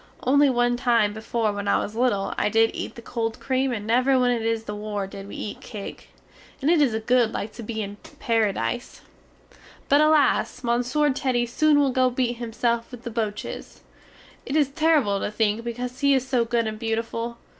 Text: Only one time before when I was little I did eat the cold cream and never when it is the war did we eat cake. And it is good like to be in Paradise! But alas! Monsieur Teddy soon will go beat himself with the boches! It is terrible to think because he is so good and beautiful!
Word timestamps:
Only 0.23 0.49
one 0.49 0.77
time 0.77 1.13
before 1.13 1.51
when 1.53 1.67
I 1.67 1.77
was 1.77 1.93
little 1.95 2.33
I 2.35 2.49
did 2.49 2.71
eat 2.73 2.95
the 2.95 3.03
cold 3.03 3.39
cream 3.39 3.71
and 3.71 3.85
never 3.85 4.17
when 4.17 4.31
it 4.31 4.41
is 4.41 4.63
the 4.63 4.73
war 4.73 5.05
did 5.05 5.27
we 5.27 5.35
eat 5.35 5.61
cake. 5.61 6.09
And 6.59 6.71
it 6.71 6.81
is 6.81 6.99
good 7.05 7.31
like 7.31 7.53
to 7.53 7.61
be 7.61 7.83
in 7.83 7.97
Paradise! 8.19 9.01
But 9.89 10.01
alas! 10.01 10.63
Monsieur 10.63 11.11
Teddy 11.11 11.45
soon 11.45 11.79
will 11.79 11.91
go 11.91 12.09
beat 12.09 12.37
himself 12.37 12.89
with 12.89 13.03
the 13.03 13.11
boches! 13.11 13.81
It 14.43 14.55
is 14.55 14.69
terrible 14.69 15.19
to 15.19 15.29
think 15.29 15.63
because 15.63 15.99
he 15.99 16.15
is 16.15 16.27
so 16.27 16.45
good 16.45 16.65
and 16.65 16.79
beautiful! 16.79 17.37